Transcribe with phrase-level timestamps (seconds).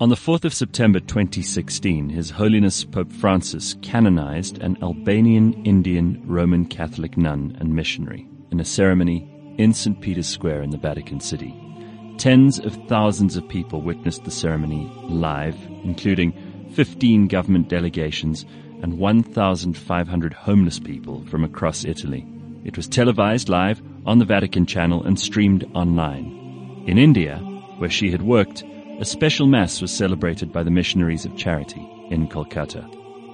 [0.00, 6.64] On the 4th of September 2016, His Holiness Pope Francis canonized an Albanian Indian Roman
[6.64, 9.28] Catholic nun and missionary in a ceremony
[9.58, 10.00] in St.
[10.00, 11.54] Peter's Square in the Vatican City.
[12.16, 16.32] Tens of thousands of people witnessed the ceremony live, including
[16.72, 18.46] 15 government delegations
[18.80, 22.26] and 1,500 homeless people from across Italy.
[22.64, 26.84] It was televised live on the Vatican channel and streamed online.
[26.86, 27.36] In India,
[27.76, 28.64] where she had worked,
[29.00, 32.86] a special mass was celebrated by the Missionaries of Charity in Kolkata.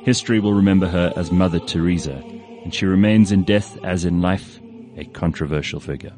[0.04, 2.22] History will remember her as Mother Teresa,
[2.62, 4.60] and she remains in death as in life
[4.96, 6.12] a controversial figure.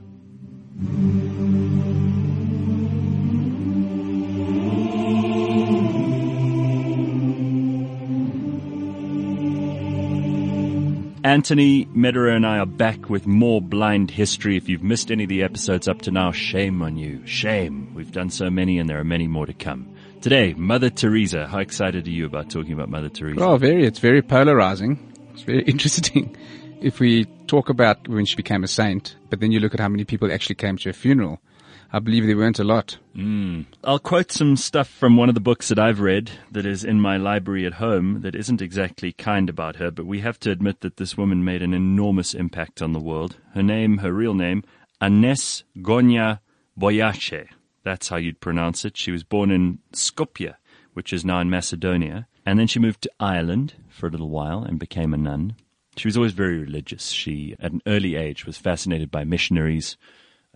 [11.29, 14.57] Anthony Medera and I are back with more blind history.
[14.57, 17.21] If you've missed any of the episodes up to now, shame on you.
[17.27, 17.93] Shame.
[17.95, 19.95] We've done so many and there are many more to come.
[20.23, 21.47] Today, Mother Teresa.
[21.47, 23.45] How excited are you about talking about Mother Teresa?
[23.45, 23.85] Oh, very.
[23.85, 24.99] It's very polarizing.
[25.35, 26.35] It's very interesting.
[26.81, 29.89] If we talk about when she became a saint, but then you look at how
[29.91, 31.43] many people actually came to her funeral,
[31.91, 32.99] I believe there weren't a lot.
[33.17, 33.65] Mm.
[33.83, 37.01] I'll quote some stuff from one of the books that I've read that is in
[37.01, 40.81] my library at home that isn't exactly kind about her, but we have to admit
[40.81, 43.39] that this woman made an enormous impact on the world.
[43.55, 44.65] Her name, her real name,
[45.01, 46.41] Agnes Gonxha
[46.79, 47.49] Bojaxhiu.
[47.85, 48.99] That's how you'd pronounce it.
[48.99, 50.55] She was born in Skopje,
[50.93, 54.63] which is now in Macedonia, and then she moved to Ireland for a little while
[54.63, 55.57] and became a nun.
[55.97, 57.09] She was always very religious.
[57.09, 59.97] She, at an early age, was fascinated by missionaries,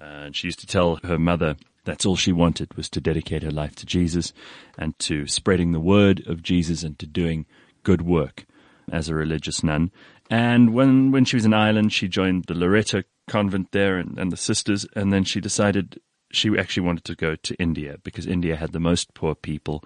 [0.03, 3.51] and she used to tell her mother that's all she wanted was to dedicate her
[3.51, 4.33] life to Jesus
[4.79, 7.47] and to spreading the word of Jesus and to doing
[7.83, 8.47] good work
[8.91, 9.91] as a religious nun.
[10.31, 14.31] And when, when she was in Ireland, she joined the Loreto convent there and, and
[14.31, 14.87] the sisters.
[14.95, 16.01] And then she decided
[16.31, 19.85] she actually wanted to go to India because India had the most poor people.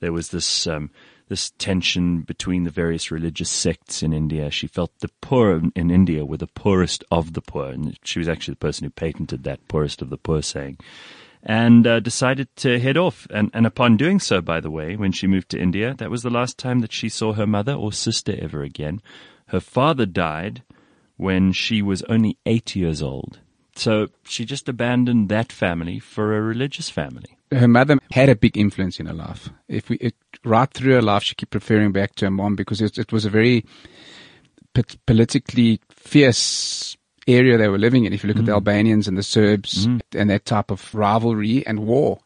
[0.00, 0.90] There was this, um,
[1.28, 4.50] this tension between the various religious sects in India.
[4.50, 8.28] She felt the poor in India were the poorest of the poor, and she was
[8.28, 10.78] actually the person who patented that poorest of the poor saying.
[11.42, 13.26] And uh, decided to head off.
[13.30, 16.22] And, and upon doing so, by the way, when she moved to India, that was
[16.22, 19.00] the last time that she saw her mother or sister ever again.
[19.46, 20.62] Her father died
[21.16, 23.38] when she was only eight years old.
[23.76, 27.36] So she just abandoned that family for a religious family.
[27.52, 29.50] Her mother had a big influence in her life.
[29.68, 30.12] If we,
[30.46, 33.24] right through her life, she kept referring back to her mom because it, it was
[33.24, 33.64] a very
[35.06, 36.96] politically fierce
[37.26, 38.12] area they were living in.
[38.12, 38.40] If you look mm.
[38.40, 38.56] at the mm.
[38.56, 40.00] Albanians and the Serbs mm.
[40.14, 42.20] and that type of rivalry and war.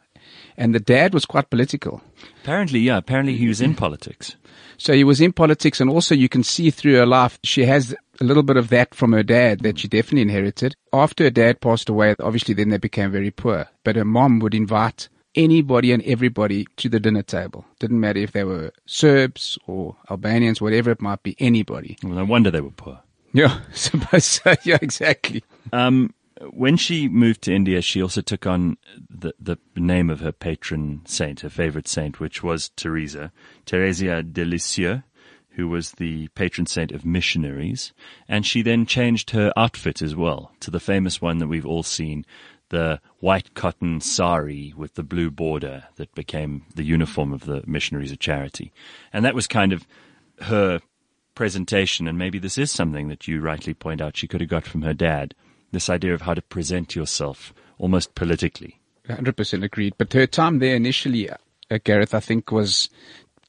[0.57, 2.03] And the dad was quite political.
[2.43, 2.99] Apparently, yeah.
[2.99, 4.37] Apparently he was in politics.
[4.77, 7.95] So he was in politics and also you can see through her life, she has
[8.19, 10.75] a little bit of that from her dad that she definitely inherited.
[10.91, 13.69] After her dad passed away, obviously then they became very poor.
[13.85, 17.65] But her mom would invite anybody and everybody to the dinner table.
[17.79, 21.97] Didn't matter if they were Serbs or Albanians, whatever it might be, anybody.
[22.03, 23.01] Well, no wonder they were poor.
[23.33, 24.55] Yeah, suppose so.
[24.65, 25.45] Yeah, exactly.
[25.73, 26.15] Um,
[26.53, 31.03] when she moved to India, she also took on the, the name of her patron
[31.05, 33.31] saint, her favorite saint, which was Teresa,
[33.67, 35.03] Theresia de Lisieux,
[35.51, 37.93] who was the patron saint of missionaries.
[38.27, 41.83] And she then changed her outfit as well to the famous one that we've all
[41.83, 42.25] seen,
[42.71, 48.11] the white cotton sari with the blue border that became the uniform of the missionaries
[48.11, 48.73] of charity.
[49.13, 49.87] And that was kind of
[50.43, 50.81] her
[51.35, 52.09] presentation.
[52.09, 54.83] And maybe this is something that you rightly point out she could have got from
[54.83, 55.35] her dad.
[55.73, 58.81] This idea of how to present yourself almost politically.
[59.09, 59.95] 100% agreed.
[59.99, 61.37] But her time there initially, uh,
[61.85, 62.89] Gareth, I think was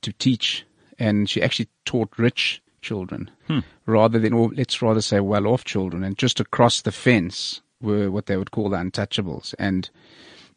[0.02, 0.66] to teach
[1.00, 3.60] and she actually taught rich children hmm.
[3.86, 6.04] rather than, or let's rather say well off children.
[6.04, 9.54] And just across the fence were what they would call the untouchables.
[9.60, 9.90] And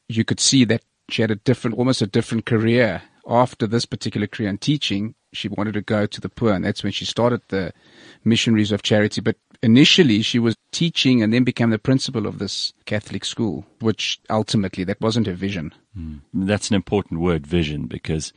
[0.09, 4.27] you could see that she had a different, almost a different career after this particular
[4.27, 5.15] career in teaching.
[5.33, 7.73] She wanted to go to the poor, and that's when she started the
[8.25, 9.21] Missionaries of Charity.
[9.21, 14.21] But initially, she was teaching and then became the principal of this Catholic school, which
[14.31, 15.75] ultimately that wasn't her vision.
[15.99, 16.21] Mm.
[16.33, 18.33] That's an important word, vision, because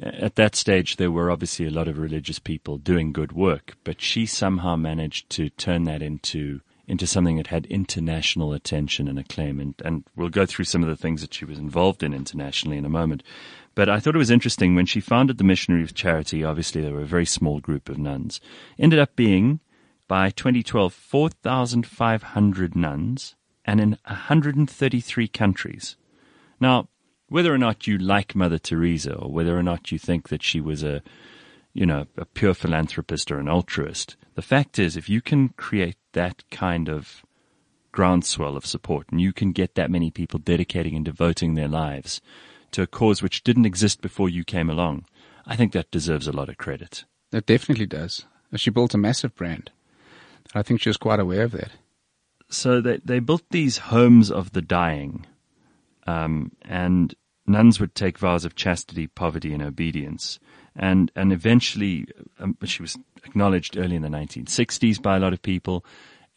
[0.00, 4.00] at that stage there were obviously a lot of religious people doing good work, but
[4.00, 9.60] she somehow managed to turn that into into something that had international attention and acclaim.
[9.60, 12.76] And, and we'll go through some of the things that she was involved in internationally
[12.76, 13.22] in a moment.
[13.74, 16.92] But I thought it was interesting when she founded the Missionary of Charity, obviously there
[16.92, 18.40] were a very small group of nuns,
[18.78, 19.60] ended up being,
[20.08, 25.96] by 2012, 4,500 nuns and in 133 countries.
[26.60, 26.88] Now,
[27.28, 30.60] whether or not you like Mother Teresa or whether or not you think that she
[30.60, 31.02] was a,
[31.72, 35.96] you know, a pure philanthropist or an altruist, the fact is, if you can create
[36.12, 37.22] that kind of
[37.90, 42.20] groundswell of support and you can get that many people dedicating and devoting their lives
[42.70, 45.04] to a cause which didn't exist before you came along,
[45.46, 47.04] I think that deserves a lot of credit.
[47.32, 48.26] It definitely does.
[48.56, 49.70] She built a massive brand.
[50.54, 51.72] I think she was quite aware of that.
[52.48, 55.26] So they, they built these homes of the dying,
[56.06, 57.14] um, and
[57.46, 60.38] nuns would take vows of chastity, poverty, and obedience.
[60.76, 62.06] And, and eventually,
[62.38, 65.84] um, she was acknowledged early in the 1960s by a lot of people,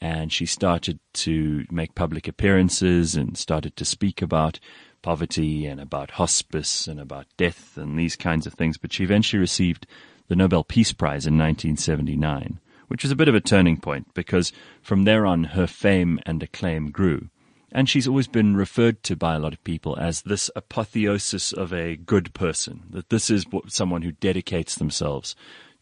[0.01, 4.59] and she started to make public appearances and started to speak about
[5.01, 8.77] poverty and about hospice and about death and these kinds of things.
[8.77, 9.87] But she eventually received
[10.27, 14.51] the Nobel Peace Prize in 1979 which was a bit of a turning point because
[14.81, 17.29] from there on her fame and acclaim grew.
[17.71, 21.73] And she's always been referred to by a lot of people as this apotheosis of
[21.73, 25.35] a good person, that this is someone who dedicates themselves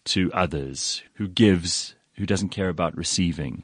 [0.05, 3.63] to others, who gives, who doesn't care about receiving.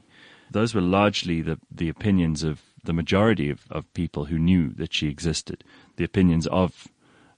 [0.50, 4.92] Those were largely the, the opinions of the majority of, of people who knew that
[4.92, 5.62] she existed,
[5.96, 6.88] the opinions of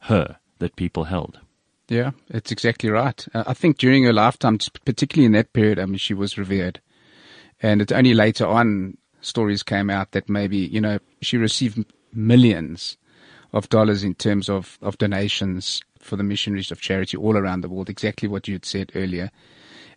[0.01, 1.41] her that people held.
[1.89, 3.27] Yeah, it's exactly right.
[3.35, 6.81] Uh, I think during her lifetime, particularly in that period, I mean, she was revered.
[7.61, 11.85] And it's only later on stories came out that maybe, you know, she received
[12.15, 12.97] millions
[13.53, 17.69] of dollars in terms of, of donations for the missionaries of charity all around the
[17.69, 19.31] world, exactly what you had said earlier.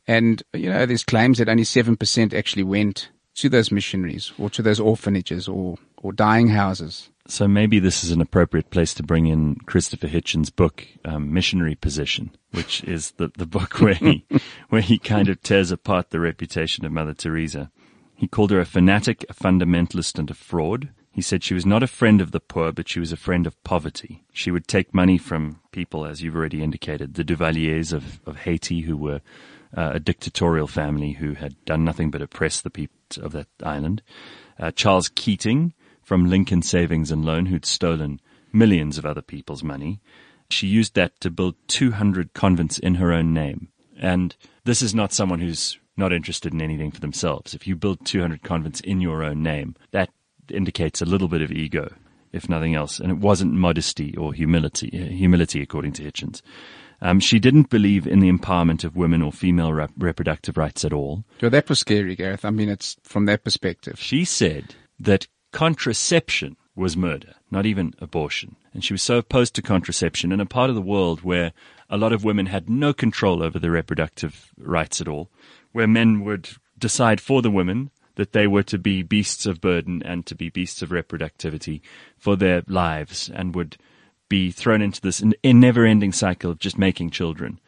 [0.07, 4.61] And, you know, there's claims that only 7% actually went to those missionaries or to
[4.61, 7.09] those orphanages or, or dying houses.
[7.27, 11.75] So maybe this is an appropriate place to bring in Christopher Hitchens' book, um, Missionary
[11.75, 14.25] Position, which is the, the book where he,
[14.69, 17.71] where he kind of tears apart the reputation of Mother Teresa.
[18.15, 20.89] He called her a fanatic, a fundamentalist, and a fraud.
[21.15, 23.47] He said she was not a friend of the poor, but she was a friend
[23.47, 24.25] of poverty.
[24.33, 28.81] She would take money from people, as you've already indicated, the Duvaliers of, of Haiti,
[28.81, 29.21] who were
[29.77, 34.01] uh, a dictatorial family who had done nothing but oppress the people of that island.
[34.59, 35.73] Uh, Charles Keating,
[36.03, 38.19] from Lincoln Savings and Loan, who'd stolen
[38.51, 40.01] millions of other people's money.
[40.49, 43.69] She used that to build 200 convents in her own name.
[43.97, 44.35] And
[44.65, 47.53] this is not someone who's not interested in anything for themselves.
[47.53, 50.09] If you build 200 convents in your own name, that
[50.51, 51.93] indicates a little bit of ego,
[52.31, 52.99] if nothing else.
[52.99, 56.41] And it wasn't modesty or humility, humility according to Hitchens.
[57.01, 60.93] Um, she didn't believe in the empowerment of women or female rep- reproductive rights at
[60.93, 61.25] all.
[61.41, 62.45] So that was scary, Gareth.
[62.45, 63.99] I mean, it's from that perspective.
[63.99, 68.55] She said that contraception was murder, not even abortion.
[68.73, 71.53] And she was so opposed to contraception in a part of the world where
[71.89, 75.29] a lot of women had no control over their reproductive rights at all,
[75.71, 80.01] where men would decide for the women that they were to be beasts of burden
[80.03, 81.81] and to be beasts of reproductivity
[82.17, 83.77] for their lives and would
[84.29, 87.59] be thrown into this never ending cycle of just making children,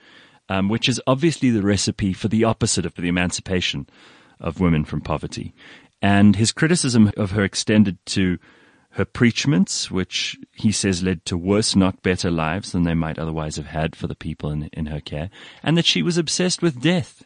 [0.49, 3.87] um, which is obviously the recipe for the opposite of the emancipation
[4.39, 5.53] of women from poverty.
[6.01, 8.37] And his criticism of her extended to
[8.91, 13.55] her preachments, which he says led to worse, not better lives than they might otherwise
[13.55, 15.29] have had for the people in, in her care,
[15.61, 17.23] and that she was obsessed with death,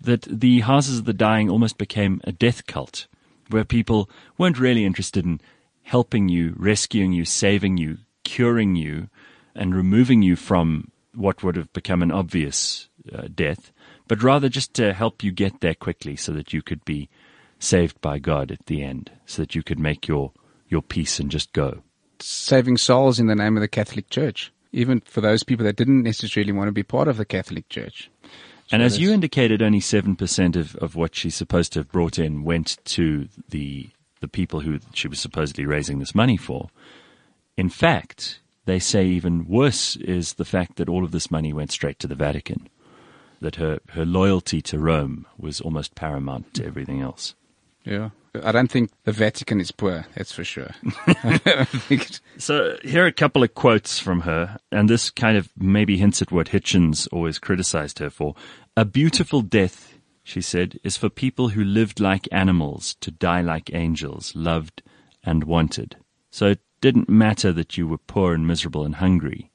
[0.00, 3.06] that the houses of the dying almost became a death cult,
[3.48, 4.08] where people
[4.38, 5.40] weren't really interested in
[5.82, 9.08] helping you, rescuing you, saving you, curing you,
[9.54, 13.72] and removing you from what would have become an obvious uh, death,
[14.06, 17.08] but rather just to help you get there quickly so that you could be
[17.58, 20.32] saved by God at the end so that you could make your,
[20.68, 21.82] your peace and just go.
[22.20, 26.02] Saving souls in the name of the Catholic Church, even for those people that didn't
[26.02, 28.10] necessarily want to be part of the Catholic Church.
[28.72, 32.44] And as you indicated, only 7% of, of what she's supposed to have brought in
[32.44, 36.70] went to the, the people who she was supposedly raising this money for.
[37.56, 41.72] In fact, they say even worse is the fact that all of this money went
[41.72, 42.68] straight to the Vatican,
[43.40, 47.34] that her, her loyalty to Rome was almost paramount to everything else.
[47.84, 48.10] Yeah.
[48.42, 50.70] I don't think the Vatican is poor, that's for sure.
[52.38, 56.22] so here are a couple of quotes from her, and this kind of maybe hints
[56.22, 58.36] at what Hitchens always criticized her for.
[58.76, 63.74] A beautiful death, she said, is for people who lived like animals to die like
[63.74, 64.82] angels, loved
[65.24, 65.96] and wanted.
[66.30, 69.50] So it didn't matter that you were poor and miserable and hungry,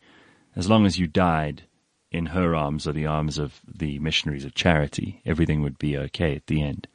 [0.56, 1.64] as long as you died
[2.12, 6.36] in her arms or the arms of the missionaries of charity, everything would be okay
[6.36, 6.88] at the end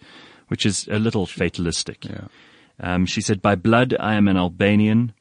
[0.50, 2.04] which is a little fatalistic.
[2.04, 2.26] Yeah.
[2.80, 5.12] Um, she said, By blood, I am an Albanian.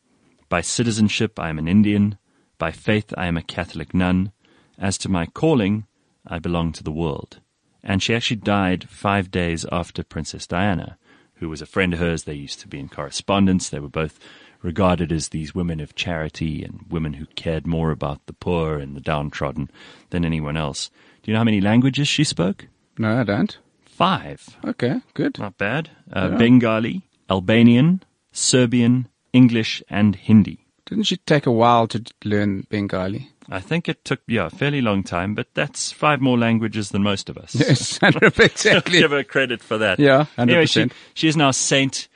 [0.49, 2.17] By citizenship, I am an Indian.
[2.57, 4.31] By faith, I am a Catholic nun.
[4.79, 5.85] As to my calling,
[6.25, 7.41] I belong to the world.
[7.83, 10.97] And she actually died five days after Princess Diana,
[11.35, 12.23] who was a friend of hers.
[12.23, 13.69] They used to be in correspondence.
[13.69, 14.19] They were both
[14.63, 18.95] regarded as these women of charity and women who cared more about the poor and
[18.95, 19.69] the downtrodden
[20.09, 20.89] than anyone else.
[21.21, 22.65] Do you know how many languages she spoke?
[22.97, 23.55] No, I don't
[23.99, 24.55] five.
[24.63, 25.37] Okay, good.
[25.37, 25.89] Not bad.
[26.11, 26.37] Uh, yeah.
[26.37, 28.01] Bengali, Albanian,
[28.31, 30.65] Serbian, English, and Hindi.
[30.85, 33.29] Didn't she take a while to learn Bengali?
[33.49, 37.03] I think it took, yeah, a fairly long time, but that's five more languages than
[37.03, 37.53] most of us.
[37.53, 38.99] Yes, exactly.
[38.99, 39.99] Give her credit for that.
[39.99, 40.39] Yeah, 100%.
[40.39, 42.07] Anyway, she, she is now Saint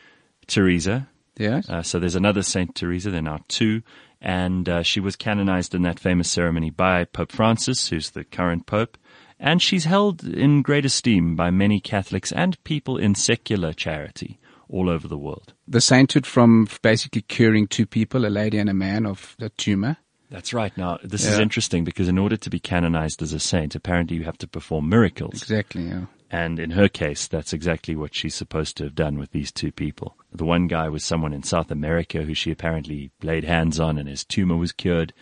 [0.48, 1.10] Teresa.
[1.38, 1.70] Yes.
[1.70, 3.12] Uh, so there's another Saint Teresa.
[3.12, 3.82] There are now two.
[4.22, 8.68] And uh, she was canonized in that famous ceremony by Pope Francis, who's the current
[8.68, 8.98] Pope.
[9.46, 14.90] And she's held in great esteem by many Catholics and people in secular charity all
[14.90, 15.54] over the world.
[15.68, 19.98] The sainthood from basically curing two people, a lady and a man, of a tumor.
[20.32, 20.76] That's right.
[20.78, 21.34] Now, this Yeah.
[21.34, 24.48] is interesting because in order to be canonized as a saint, apparently you have to
[24.48, 25.34] perform miracles.
[25.34, 26.06] Exactly, yeah.
[26.32, 29.74] And in her case, that's exactly what she's supposed to have done with these two
[29.74, 30.16] people.
[30.32, 34.08] The one guy was someone in South America who she apparently laid hands on and
[34.08, 35.14] his tumor was cured.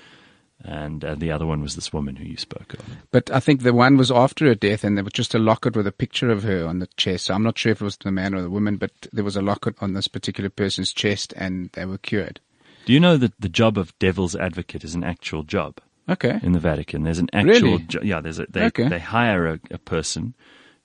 [0.63, 2.82] And uh, the other one was this woman who you spoke of.
[3.10, 5.75] But I think the one was after her death, and there was just a locket
[5.75, 7.25] with a picture of her on the chest.
[7.25, 9.36] So I'm not sure if it was the man or the woman, but there was
[9.36, 12.39] a locket on this particular person's chest, and they were cured.
[12.86, 15.80] Do you know that the job of devil's advocate is an actual job?
[16.10, 16.39] Okay.
[16.44, 17.03] in the Vatican.
[17.03, 17.84] There's an actual, Really?
[17.84, 18.20] jo- yeah.
[18.22, 18.88] There's a they Okay.
[18.89, 20.34] they hire a, a person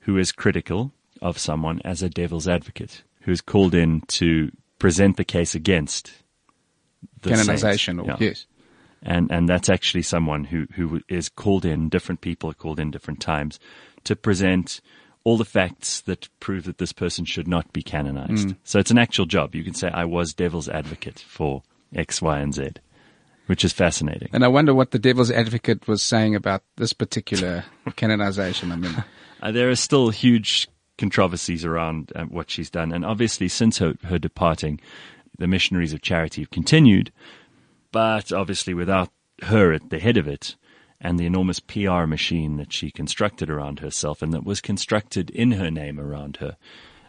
[0.00, 0.92] who is critical
[1.22, 6.12] of someone as a devil's advocate, who is called in to present the case against
[7.22, 8.08] the Canonization, saint.
[8.08, 8.28] or Yeah.
[8.28, 8.46] yes.
[9.02, 11.88] And and that's actually someone who who is called in.
[11.88, 13.58] Different people are called in different times
[14.04, 14.80] to present
[15.24, 18.54] all the facts that prove that this person should not be canonized.
[18.62, 19.56] So it's an actual job.
[19.56, 22.68] You can say I was devil's advocate for X, Y, and Z,
[23.46, 24.28] which is fascinating.
[24.32, 27.64] And I wonder what the devil's advocate was saying about this particular
[27.96, 28.70] canonization.
[28.70, 29.04] I mean,
[29.42, 33.94] Uh, there are still huge controversies around uh, what she's done, and obviously, since her,
[34.04, 34.80] her departing,
[35.38, 37.12] the missionaries of charity have continued,
[37.96, 39.08] but obviously, without
[39.44, 40.54] her at the head of it,
[41.00, 45.52] and the enormous PR machine that she constructed around herself and that was constructed in
[45.52, 46.58] her name around her,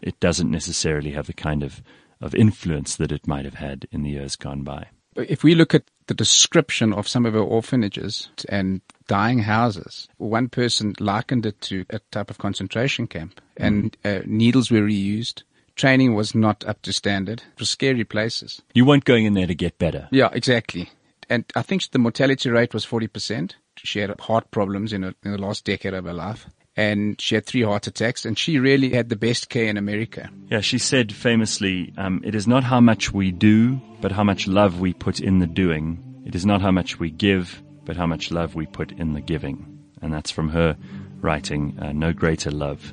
[0.00, 1.82] it doesn't necessarily have the kind of,
[2.22, 4.86] of influence that it might have had in the years gone by.
[5.14, 10.48] if we look at the description of some of her orphanages and dying houses, one
[10.48, 15.42] person likened it to a type of concentration camp, and uh, needles were reused.
[15.78, 17.40] Training was not up to standard.
[17.54, 18.60] It was scary places.
[18.74, 20.08] You weren't going in there to get better.
[20.10, 20.90] Yeah, exactly.
[21.30, 23.52] And I think the mortality rate was 40%.
[23.76, 26.46] She had heart problems in, her, in the last decade of her life.
[26.76, 30.28] And she had three heart attacks, and she really had the best care in America.
[30.50, 34.48] Yeah, she said famously, um, it is not how much we do, but how much
[34.48, 36.22] love we put in the doing.
[36.24, 39.20] It is not how much we give, but how much love we put in the
[39.20, 39.78] giving.
[40.02, 40.76] And that's from her
[41.20, 42.92] writing, uh, No Greater Love.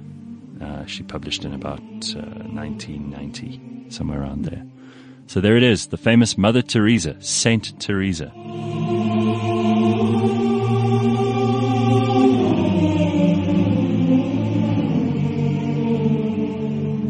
[0.62, 2.22] Uh, she published in about uh,
[2.52, 4.66] 1990, somewhere around there.
[5.28, 8.32] So there it is, the famous Mother Teresa, Saint Teresa.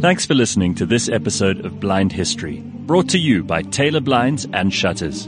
[0.02, 4.48] Thanks for listening to this episode of Blind History, brought to you by Taylor Blinds
[4.54, 5.28] and Shutters.